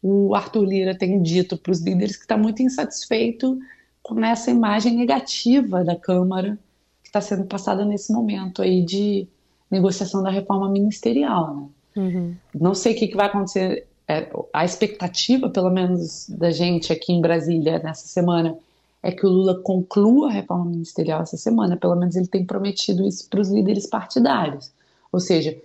o 0.01 0.35
Arthur 0.35 0.65
Lira 0.65 0.97
tem 0.97 1.21
dito 1.21 1.57
para 1.57 1.71
os 1.71 1.81
líderes 1.81 2.15
que 2.15 2.23
está 2.23 2.37
muito 2.37 2.61
insatisfeito 2.61 3.59
com 4.01 4.23
essa 4.23 4.49
imagem 4.49 4.95
negativa 4.95 5.83
da 5.83 5.95
Câmara 5.95 6.57
que 7.01 7.09
está 7.09 7.21
sendo 7.21 7.45
passada 7.45 7.83
nesse 7.83 8.13
momento 8.13 8.61
aí 8.61 8.83
de 8.83 9.27
negociação 9.69 10.23
da 10.23 10.29
reforma 10.29 10.69
ministerial. 10.69 11.55
Né? 11.55 11.69
Uhum. 11.95 12.35
Não 12.53 12.73
sei 12.73 12.93
o 12.93 12.97
que, 12.97 13.07
que 13.07 13.15
vai 13.15 13.27
acontecer. 13.27 13.87
É, 14.07 14.31
a 14.51 14.65
expectativa, 14.65 15.49
pelo 15.49 15.69
menos 15.69 16.27
da 16.29 16.49
gente 16.49 16.91
aqui 16.91 17.13
em 17.13 17.21
Brasília 17.21 17.79
nessa 17.79 18.07
semana, 18.07 18.57
é 19.03 19.11
que 19.11 19.25
o 19.25 19.29
Lula 19.29 19.61
conclua 19.61 20.29
a 20.29 20.33
reforma 20.33 20.65
ministerial 20.65 21.21
essa 21.21 21.37
semana. 21.37 21.77
Pelo 21.77 21.95
menos 21.95 22.15
ele 22.15 22.27
tem 22.27 22.45
prometido 22.45 23.07
isso 23.07 23.29
para 23.29 23.39
os 23.39 23.49
líderes 23.49 23.87
partidários. 23.87 24.71
Ou 25.11 25.19
seja, 25.19 25.55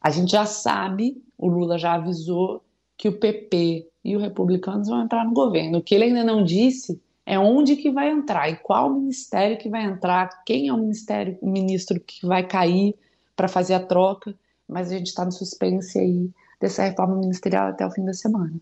a 0.00 0.10
gente 0.10 0.32
já 0.32 0.44
sabe, 0.44 1.22
o 1.38 1.48
Lula 1.48 1.78
já 1.78 1.94
avisou 1.94 2.62
que 2.96 3.08
o 3.08 3.18
PP 3.18 3.88
e 4.04 4.16
os 4.16 4.22
republicanos 4.22 4.88
vão 4.88 5.02
entrar 5.02 5.24
no 5.24 5.32
governo. 5.32 5.78
O 5.78 5.82
que 5.82 5.94
ele 5.94 6.04
ainda 6.04 6.24
não 6.24 6.44
disse 6.44 7.00
é 7.24 7.38
onde 7.38 7.76
que 7.76 7.90
vai 7.90 8.10
entrar 8.10 8.50
e 8.50 8.56
qual 8.56 8.90
ministério 8.90 9.56
que 9.56 9.68
vai 9.68 9.84
entrar, 9.84 10.42
quem 10.44 10.68
é 10.68 10.72
o 10.72 10.78
ministério, 10.78 11.38
o 11.40 11.48
ministro 11.48 12.00
que 12.00 12.26
vai 12.26 12.46
cair 12.46 12.94
para 13.36 13.48
fazer 13.48 13.74
a 13.74 13.80
troca, 13.80 14.34
mas 14.68 14.90
a 14.90 14.96
gente 14.96 15.08
está 15.08 15.24
no 15.24 15.32
suspense 15.32 15.98
aí 15.98 16.30
dessa 16.60 16.84
reforma 16.84 17.16
ministerial 17.16 17.68
até 17.68 17.86
o 17.86 17.90
fim 17.90 18.04
da 18.04 18.12
semana. 18.12 18.52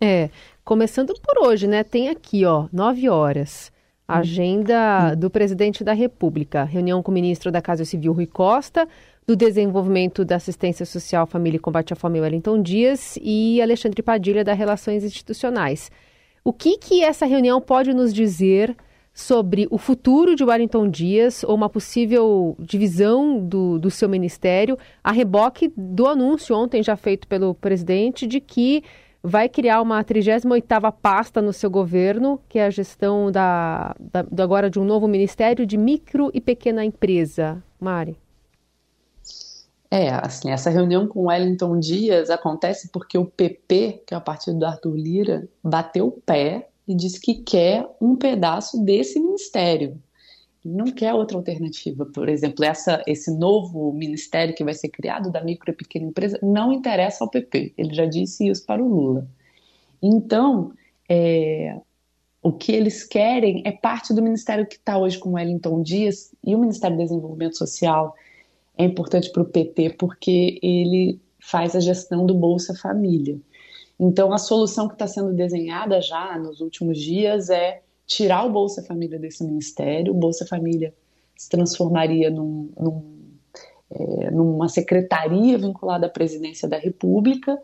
É, 0.00 0.30
começando 0.64 1.12
por 1.20 1.46
hoje, 1.46 1.66
né? 1.66 1.84
Tem 1.84 2.08
aqui, 2.08 2.44
ó, 2.46 2.68
nove 2.72 3.08
horas. 3.08 3.70
Agenda 4.08 5.14
do 5.14 5.30
presidente 5.30 5.84
da 5.84 5.92
República. 5.92 6.64
Reunião 6.64 7.02
com 7.02 7.10
o 7.10 7.14
ministro 7.14 7.52
da 7.52 7.62
Casa 7.62 7.84
Civil, 7.84 8.12
Rui 8.12 8.26
Costa, 8.26 8.88
do 9.26 9.36
Desenvolvimento 9.36 10.24
da 10.24 10.36
Assistência 10.36 10.84
Social, 10.84 11.26
Família 11.26 11.58
e 11.58 11.60
Combate 11.60 11.92
à 11.92 11.96
Fome, 11.96 12.20
Wellington 12.20 12.60
Dias, 12.60 13.16
e 13.22 13.62
Alexandre 13.62 14.02
Padilha, 14.02 14.42
da 14.42 14.52
Relações 14.52 15.04
Institucionais. 15.04 15.90
O 16.42 16.52
que, 16.52 16.78
que 16.78 17.04
essa 17.04 17.26
reunião 17.26 17.60
pode 17.60 17.94
nos 17.94 18.12
dizer 18.12 18.74
sobre 19.20 19.68
o 19.70 19.78
futuro 19.78 20.34
de 20.34 20.42
Wellington 20.42 20.88
Dias 20.88 21.44
ou 21.44 21.54
uma 21.54 21.68
possível 21.68 22.56
divisão 22.58 23.38
do, 23.38 23.78
do 23.78 23.90
seu 23.90 24.08
ministério, 24.08 24.78
a 25.04 25.12
reboque 25.12 25.72
do 25.76 26.06
anúncio 26.06 26.56
ontem 26.56 26.82
já 26.82 26.96
feito 26.96 27.28
pelo 27.28 27.54
presidente 27.54 28.26
de 28.26 28.40
que 28.40 28.82
vai 29.22 29.48
criar 29.48 29.82
uma 29.82 30.02
38ª 30.02 30.92
pasta 30.92 31.42
no 31.42 31.52
seu 31.52 31.70
governo, 31.70 32.40
que 32.48 32.58
é 32.58 32.64
a 32.64 32.70
gestão 32.70 33.30
da, 33.30 33.94
da, 34.00 34.42
agora 34.42 34.70
de 34.70 34.80
um 34.80 34.84
novo 34.84 35.06
ministério 35.06 35.66
de 35.66 35.76
micro 35.76 36.30
e 36.32 36.40
pequena 36.40 36.84
empresa. 36.84 37.62
Mari. 37.78 38.16
É, 39.90 40.08
assim, 40.10 40.50
essa 40.50 40.70
reunião 40.70 41.06
com 41.06 41.26
Wellington 41.26 41.78
Dias 41.78 42.30
acontece 42.30 42.88
porque 42.92 43.18
o 43.18 43.26
PP, 43.26 44.04
que 44.06 44.14
é 44.14 44.16
o 44.16 44.20
partido 44.20 44.58
do 44.58 44.64
Arthur 44.64 44.96
Lira, 44.96 45.48
bateu 45.62 46.06
o 46.06 46.12
pé 46.12 46.69
e 46.90 46.94
disse 46.94 47.20
que 47.20 47.34
quer 47.34 47.88
um 48.00 48.16
pedaço 48.16 48.82
desse 48.84 49.20
ministério. 49.20 49.96
Não 50.64 50.86
quer 50.86 51.14
outra 51.14 51.36
alternativa. 51.36 52.04
Por 52.04 52.28
exemplo, 52.28 52.64
essa, 52.64 53.00
esse 53.06 53.32
novo 53.32 53.92
ministério 53.92 54.54
que 54.56 54.64
vai 54.64 54.74
ser 54.74 54.88
criado 54.88 55.30
da 55.30 55.42
micro 55.42 55.70
e 55.70 55.74
pequena 55.74 56.06
empresa 56.06 56.36
não 56.42 56.72
interessa 56.72 57.22
ao 57.22 57.30
PP. 57.30 57.74
Ele 57.78 57.94
já 57.94 58.06
disse 58.06 58.48
isso 58.48 58.66
para 58.66 58.82
o 58.82 58.88
Lula. 58.88 59.28
Então, 60.02 60.72
é, 61.08 61.78
o 62.42 62.50
que 62.50 62.72
eles 62.72 63.04
querem 63.04 63.62
é 63.64 63.70
parte 63.70 64.12
do 64.12 64.20
ministério 64.20 64.66
que 64.66 64.74
está 64.74 64.98
hoje 64.98 65.16
com 65.16 65.34
Wellington 65.34 65.82
Dias 65.82 66.34
e 66.44 66.56
o 66.56 66.58
Ministério 66.58 66.96
do 66.96 67.04
Desenvolvimento 67.04 67.56
Social 67.56 68.16
é 68.76 68.84
importante 68.84 69.30
para 69.30 69.42
o 69.42 69.46
PT 69.46 69.90
porque 69.90 70.58
ele 70.60 71.20
faz 71.38 71.76
a 71.76 71.80
gestão 71.80 72.26
do 72.26 72.34
Bolsa 72.34 72.74
Família. 72.74 73.38
Então, 74.02 74.32
a 74.32 74.38
solução 74.38 74.88
que 74.88 74.94
está 74.94 75.06
sendo 75.06 75.34
desenhada 75.34 76.00
já 76.00 76.38
nos 76.38 76.62
últimos 76.62 76.98
dias 76.98 77.50
é 77.50 77.82
tirar 78.06 78.46
o 78.46 78.50
Bolsa 78.50 78.82
Família 78.82 79.18
desse 79.18 79.44
ministério. 79.44 80.14
O 80.14 80.16
Bolsa 80.16 80.46
Família 80.46 80.94
se 81.36 81.50
transformaria 81.50 82.30
num, 82.30 82.72
num, 82.80 83.04
é, 83.90 84.30
numa 84.30 84.70
secretaria 84.70 85.58
vinculada 85.58 86.06
à 86.06 86.08
presidência 86.08 86.66
da 86.66 86.78
República 86.78 87.60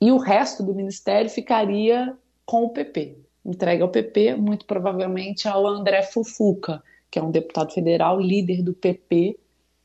e 0.00 0.10
o 0.10 0.16
resto 0.16 0.62
do 0.62 0.74
ministério 0.74 1.28
ficaria 1.28 2.16
com 2.46 2.64
o 2.64 2.70
PP. 2.70 3.18
Entregue 3.44 3.82
ao 3.82 3.90
PP, 3.90 4.36
muito 4.36 4.64
provavelmente 4.64 5.46
ao 5.46 5.66
André 5.66 6.02
Fufuca, 6.02 6.82
que 7.10 7.18
é 7.18 7.22
um 7.22 7.30
deputado 7.30 7.74
federal, 7.74 8.18
líder 8.18 8.62
do 8.62 8.72
PP 8.72 9.38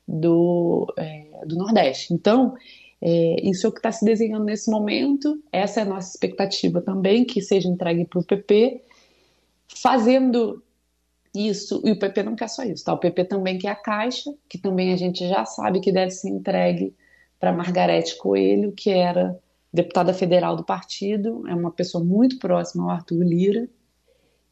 do, 0.08 0.92
é, 0.96 1.26
do 1.44 1.56
Nordeste. 1.56 2.14
Então, 2.14 2.54
é, 3.02 3.36
isso 3.48 3.66
é 3.66 3.68
o 3.68 3.72
que 3.72 3.78
está 3.78 3.90
se 3.90 4.04
desenhando 4.04 4.44
nesse 4.44 4.70
momento. 4.70 5.42
Essa 5.50 5.80
é 5.80 5.82
a 5.82 5.86
nossa 5.86 6.10
expectativa 6.10 6.82
também, 6.82 7.24
que 7.24 7.40
seja 7.40 7.68
entregue 7.68 8.04
para 8.04 8.20
o 8.20 8.24
PP. 8.24 8.82
Fazendo 9.68 10.62
isso, 11.34 11.80
e 11.84 11.92
o 11.92 11.98
PP 11.98 12.22
não 12.24 12.34
quer 12.34 12.48
só 12.48 12.62
isso, 12.62 12.84
tá? 12.84 12.92
O 12.92 12.98
PP 12.98 13.24
também 13.24 13.56
quer 13.58 13.68
a 13.68 13.76
Caixa, 13.76 14.34
que 14.48 14.58
também 14.58 14.92
a 14.92 14.96
gente 14.96 15.26
já 15.28 15.44
sabe 15.44 15.80
que 15.80 15.92
deve 15.92 16.10
ser 16.10 16.28
entregue 16.28 16.94
para 17.38 17.52
Margarete 17.52 18.16
Coelho, 18.16 18.72
que 18.72 18.90
era 18.90 19.38
deputada 19.72 20.12
federal 20.12 20.56
do 20.56 20.64
partido, 20.64 21.46
é 21.48 21.54
uma 21.54 21.70
pessoa 21.70 22.04
muito 22.04 22.38
próxima 22.38 22.84
ao 22.84 22.90
Arthur 22.90 23.22
Lira 23.22 23.68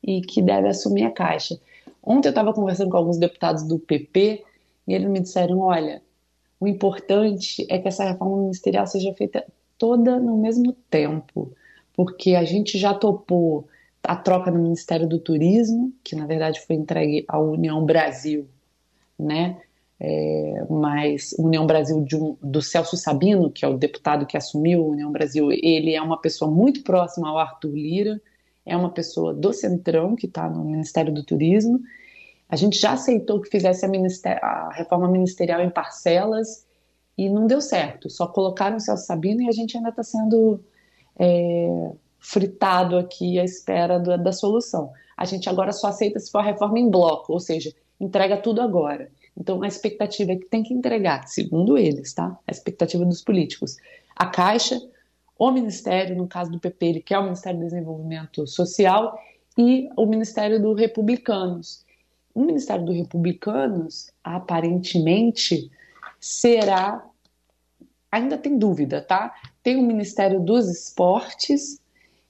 e 0.02 0.20
que 0.20 0.40
deve 0.40 0.68
assumir 0.68 1.04
a 1.04 1.10
Caixa. 1.10 1.60
Ontem 2.02 2.28
eu 2.28 2.30
estava 2.30 2.54
conversando 2.54 2.90
com 2.90 2.96
alguns 2.96 3.18
deputados 3.18 3.64
do 3.64 3.78
PP 3.78 4.44
e 4.86 4.94
eles 4.94 5.10
me 5.10 5.20
disseram: 5.20 5.58
olha, 5.58 6.00
o 6.60 6.66
importante 6.66 7.66
é 7.68 7.78
que 7.78 7.88
essa 7.88 8.04
reforma 8.04 8.42
ministerial 8.42 8.86
seja 8.86 9.12
feita 9.14 9.44
toda 9.76 10.18
no 10.18 10.36
mesmo 10.36 10.72
tempo, 10.90 11.52
porque 11.94 12.34
a 12.34 12.44
gente 12.44 12.76
já 12.78 12.92
topou 12.92 13.68
a 14.02 14.16
troca 14.16 14.50
no 14.50 14.62
Ministério 14.62 15.08
do 15.08 15.18
Turismo, 15.18 15.92
que 16.02 16.16
na 16.16 16.26
verdade 16.26 16.60
foi 16.60 16.76
entregue 16.76 17.24
à 17.28 17.38
União 17.38 17.84
Brasil, 17.84 18.48
né? 19.18 19.60
É, 20.00 20.64
mas 20.70 21.34
União 21.38 21.66
Brasil 21.66 21.96
um, 22.14 22.36
do 22.40 22.62
Celso 22.62 22.96
Sabino, 22.96 23.50
que 23.50 23.64
é 23.64 23.68
o 23.68 23.76
deputado 23.76 24.26
que 24.26 24.36
assumiu 24.36 24.82
a 24.82 24.86
União 24.86 25.10
Brasil, 25.10 25.50
ele 25.50 25.92
é 25.94 26.00
uma 26.00 26.20
pessoa 26.20 26.48
muito 26.48 26.84
próxima 26.84 27.28
ao 27.28 27.38
Arthur 27.38 27.74
Lira, 27.74 28.20
é 28.64 28.76
uma 28.76 28.90
pessoa 28.90 29.34
do 29.34 29.52
Centrão, 29.52 30.14
que 30.14 30.26
está 30.26 30.48
no 30.48 30.64
Ministério 30.64 31.12
do 31.12 31.24
Turismo. 31.24 31.80
A 32.48 32.56
gente 32.56 32.78
já 32.78 32.92
aceitou 32.92 33.40
que 33.40 33.50
fizesse 33.50 33.84
a, 33.84 34.46
a, 34.46 34.72
reforma 34.72 35.08
ministerial 35.08 35.60
em 35.60 35.70
parcelas 35.70 36.66
e 37.16 37.28
não 37.28 37.46
deu 37.46 37.60
certo. 37.60 38.08
Só 38.08 38.26
colocaram 38.26 38.76
o 38.76 38.80
Celso 38.80 39.06
Sabino 39.06 39.42
e 39.42 39.48
a 39.48 39.52
gente 39.52 39.76
ainda 39.76 39.90
está 39.90 40.02
sendo 40.02 40.60
é, 41.18 41.92
fritado 42.18 42.96
aqui 42.96 43.38
à 43.38 43.44
espera 43.44 43.98
do, 43.98 44.16
da 44.16 44.32
solução. 44.32 44.92
A 45.16 45.24
gente 45.24 45.48
agora 45.48 45.72
só 45.72 45.88
aceita 45.88 46.18
se 46.18 46.30
for 46.30 46.38
a 46.38 46.44
reforma 46.44 46.78
em 46.78 46.90
bloco, 46.90 47.32
ou 47.32 47.40
seja, 47.40 47.72
entrega 48.00 48.36
tudo 48.36 48.62
agora. 48.62 49.10
Então, 49.36 49.62
a 49.62 49.68
expectativa 49.68 50.32
é 50.32 50.36
que 50.36 50.46
tem 50.46 50.62
que 50.62 50.74
entregar, 50.74 51.28
segundo 51.28 51.76
eles, 51.76 52.12
tá? 52.12 52.36
A 52.46 52.50
expectativa 52.50 53.04
dos 53.04 53.22
políticos. 53.22 53.76
A 54.16 54.26
Caixa, 54.26 54.80
o 55.38 55.50
Ministério, 55.50 56.16
no 56.16 56.26
caso 56.26 56.50
do 56.50 56.58
PP, 56.58 56.86
ele 56.86 57.00
quer 57.00 57.18
o 57.18 57.24
Ministério 57.24 57.60
do 57.60 57.64
Desenvolvimento 57.64 58.46
Social, 58.46 59.16
e 59.56 59.88
o 59.96 60.06
Ministério 60.06 60.62
do 60.62 60.72
Republicanos. 60.72 61.84
O 62.38 62.44
Ministério 62.44 62.84
do 62.84 62.92
Republicanos, 62.92 64.12
aparentemente, 64.22 65.68
será. 66.20 67.04
Ainda 68.12 68.38
tem 68.38 68.56
dúvida, 68.56 69.02
tá? 69.02 69.34
Tem 69.60 69.76
o 69.76 69.82
Ministério 69.82 70.38
dos 70.38 70.68
Esportes, 70.68 71.80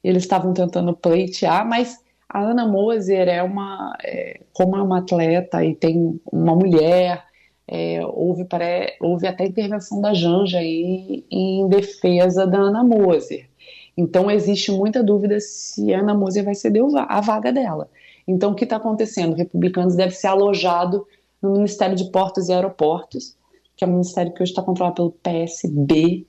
eles 0.02 0.22
estavam 0.22 0.54
tentando 0.54 0.96
pleitear, 0.96 1.68
mas 1.68 2.02
a 2.26 2.40
Ana 2.40 2.66
Moser 2.66 3.28
é 3.28 3.42
uma, 3.42 3.94
é, 4.02 4.40
como 4.54 4.78
é 4.78 4.82
uma 4.82 5.00
atleta 5.00 5.62
e 5.62 5.74
tem 5.74 6.18
uma 6.32 6.56
mulher, 6.56 7.22
é, 7.68 8.00
houve, 8.06 8.46
pré, 8.46 8.96
houve 9.02 9.26
até 9.26 9.44
intervenção 9.44 10.00
da 10.00 10.14
Janja 10.14 10.60
aí 10.60 11.22
em 11.30 11.68
defesa 11.68 12.46
da 12.46 12.56
Ana 12.56 12.82
Moser. 12.82 13.46
Então 13.94 14.30
existe 14.30 14.72
muita 14.72 15.02
dúvida 15.02 15.38
se 15.38 15.92
a 15.92 16.00
Ana 16.00 16.14
Moser 16.14 16.44
vai 16.44 16.54
ceder 16.54 16.82
a 16.96 17.20
vaga 17.20 17.52
dela. 17.52 17.90
Então 18.28 18.52
o 18.52 18.54
que 18.54 18.64
está 18.64 18.76
acontecendo? 18.76 19.34
Republicanos 19.34 19.96
deve 19.96 20.14
ser 20.14 20.26
alojado 20.26 21.06
no 21.40 21.52
Ministério 21.52 21.96
de 21.96 22.10
Portos 22.10 22.48
e 22.48 22.52
Aeroportos, 22.52 23.34
que 23.74 23.84
é 23.84 23.86
um 23.86 23.92
ministério 23.92 24.32
que 24.34 24.42
hoje 24.42 24.52
está 24.52 24.62
controlado 24.62 24.96
pelo 24.96 25.12
PSB, 25.12 26.26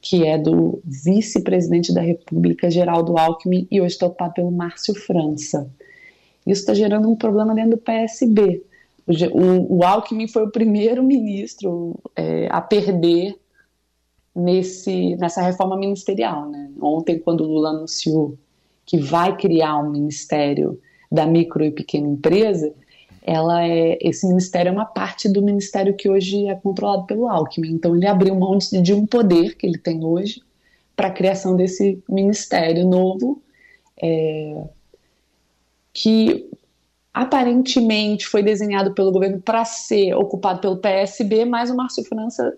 que 0.00 0.26
é 0.26 0.38
do 0.38 0.80
vice-presidente 0.84 1.92
da 1.92 2.00
República, 2.00 2.70
Geraldo 2.70 3.18
Alckmin, 3.18 3.68
e 3.70 3.80
hoje 3.80 3.94
está 3.94 4.06
ocupado 4.06 4.34
pelo 4.34 4.50
Márcio 4.50 4.94
França. 4.94 5.70
Isso 6.46 6.62
está 6.62 6.74
gerando 6.74 7.08
um 7.10 7.14
problema 7.14 7.54
dentro 7.54 7.72
do 7.72 7.78
PSB. 7.78 8.64
O, 9.06 9.78
o, 9.78 9.84
Alckmin 9.84 10.26
foi 10.26 10.44
o 10.44 10.50
primeiro 10.50 11.02
ministro 11.02 11.94
é, 12.16 12.48
a 12.50 12.60
perder 12.60 13.36
nesse, 14.34 15.14
nessa 15.16 15.42
reforma 15.42 15.76
ministerial. 15.76 16.48
Né? 16.48 16.70
Ontem, 16.80 17.18
quando 17.18 17.42
o 17.42 17.46
Lula 17.46 17.70
anunciou 17.70 18.36
que 18.86 18.96
vai 18.96 19.36
criar 19.36 19.78
um 19.78 19.90
ministério 19.90 20.80
da 21.12 21.26
micro 21.26 21.62
e 21.62 21.70
pequena 21.70 22.08
empresa, 22.08 22.72
ela 23.22 23.64
é, 23.64 23.98
esse 24.00 24.26
ministério 24.26 24.70
é 24.70 24.72
uma 24.72 24.86
parte 24.86 25.28
do 25.28 25.42
ministério 25.42 25.94
que 25.94 26.08
hoje 26.08 26.48
é 26.48 26.54
controlado 26.54 27.04
pelo 27.04 27.28
Alckmin. 27.28 27.72
Então 27.72 27.94
ele 27.94 28.06
abriu 28.06 28.34
mão 28.34 28.56
de, 28.56 28.80
de 28.80 28.94
um 28.94 29.06
poder 29.06 29.56
que 29.56 29.66
ele 29.66 29.78
tem 29.78 30.02
hoje 30.02 30.42
para 30.96 31.08
a 31.08 31.12
criação 31.12 31.54
desse 31.54 32.02
ministério 32.08 32.86
novo, 32.86 33.40
é, 34.02 34.64
que 35.92 36.50
aparentemente 37.12 38.26
foi 38.26 38.42
desenhado 38.42 38.94
pelo 38.94 39.12
governo 39.12 39.40
para 39.40 39.64
ser 39.64 40.14
ocupado 40.14 40.60
pelo 40.60 40.78
PSB, 40.78 41.44
mas 41.44 41.70
o 41.70 41.76
Márcio 41.76 42.02
França 42.04 42.56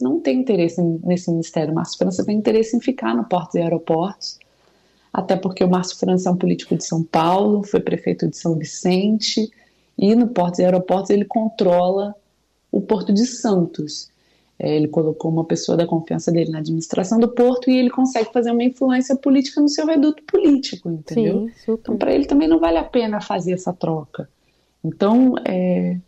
não 0.00 0.20
tem 0.20 0.40
interesse 0.40 0.80
nesse 1.04 1.30
ministério. 1.30 1.72
O 1.72 1.74
Márcio 1.74 1.98
França 1.98 2.24
tem 2.24 2.38
interesse 2.38 2.76
em 2.76 2.80
ficar 2.80 3.14
no 3.14 3.24
portos 3.24 3.56
e 3.56 3.58
aeroportos, 3.58 4.38
até 5.16 5.34
porque 5.34 5.64
o 5.64 5.68
Márcio 5.68 5.96
França 5.96 6.28
é 6.28 6.32
um 6.32 6.36
político 6.36 6.76
de 6.76 6.84
São 6.84 7.02
Paulo, 7.02 7.62
foi 7.62 7.80
prefeito 7.80 8.28
de 8.28 8.36
São 8.36 8.54
Vicente 8.54 9.50
e 9.96 10.14
no 10.14 10.28
Portos 10.28 10.58
e 10.58 10.64
Aeroportos 10.64 11.08
ele 11.08 11.24
controla 11.24 12.14
o 12.70 12.82
Porto 12.82 13.14
de 13.14 13.24
Santos. 13.24 14.10
É, 14.58 14.76
ele 14.76 14.88
colocou 14.88 15.30
uma 15.30 15.44
pessoa 15.44 15.74
da 15.74 15.86
confiança 15.86 16.30
dele 16.30 16.50
na 16.50 16.58
administração 16.58 17.18
do 17.18 17.28
porto 17.28 17.70
e 17.70 17.78
ele 17.78 17.88
consegue 17.88 18.30
fazer 18.30 18.50
uma 18.50 18.62
influência 18.62 19.16
política 19.16 19.58
no 19.58 19.70
seu 19.70 19.86
reduto 19.86 20.22
político, 20.24 20.90
entendeu? 20.90 21.48
Sim, 21.64 21.72
então, 21.72 21.96
para 21.96 22.12
ele 22.12 22.26
também 22.26 22.46
não 22.46 22.58
vale 22.58 22.76
a 22.76 22.84
pena 22.84 23.18
fazer 23.18 23.52
essa 23.52 23.72
troca. 23.72 24.28
Então, 24.84 25.34
é, 25.46 25.98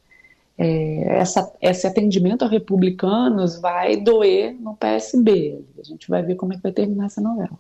é, 0.59 1.19
essa, 1.19 1.51
esse 1.63 1.87
atendimento 1.87 2.45
a 2.45 2.49
republicanos 2.49 3.59
vai 3.59 3.97
doer 3.97 4.55
no 4.61 4.77
PSB. 4.77 5.63
A 5.79 5.83
gente 5.83 6.09
vai 6.11 6.23
ver 6.23 6.35
como 6.35 6.53
é 6.53 6.57
que 6.57 6.63
vai 6.63 6.73
terminar 6.73 7.07
essa 7.07 7.23
novela. 7.23 7.59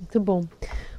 Muito 0.00 0.18
bom. 0.18 0.42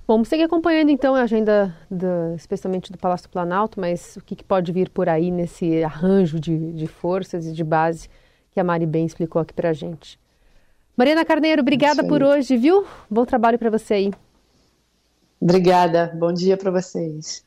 Vamos 0.07 0.27
seguir 0.27 0.43
acompanhando 0.43 0.89
então 0.89 1.15
a 1.15 1.21
agenda, 1.21 1.75
do, 1.89 2.35
especialmente 2.35 2.91
do 2.91 2.97
Palácio 2.97 3.27
do 3.27 3.31
Planalto, 3.31 3.79
mas 3.79 4.15
o 4.17 4.21
que, 4.21 4.35
que, 4.35 4.43
pode 4.43 4.71
vir 4.71 4.89
por 4.89 5.09
aí 5.09 5.31
nesse 5.31 5.83
arranjo 5.83 6.39
de, 6.39 6.73
de 6.73 6.87
forças 6.87 7.47
e 7.47 7.51
de 7.51 7.63
base 7.63 8.09
que 8.51 8.59
a 8.59 8.63
Mari 8.63 8.85
bem 8.85 9.05
explicou 9.05 9.41
aqui 9.41 9.53
para 9.53 9.69
a 9.69 9.73
gente. 9.73 10.19
Mariana 10.95 11.25
Carneiro, 11.25 11.61
obrigada 11.61 12.03
por 12.03 12.21
hoje, 12.21 12.57
viu? 12.57 12.85
Bom 13.09 13.25
trabalho 13.25 13.57
para 13.57 13.69
você 13.69 13.93
aí. 13.95 14.11
Obrigada, 15.39 16.11
bom 16.15 16.31
dia 16.31 16.55
para 16.57 16.69
vocês. 16.69 17.43